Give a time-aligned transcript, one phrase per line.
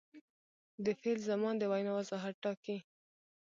[0.85, 2.77] د فعل زمان د وینا وضاحت ټاکي.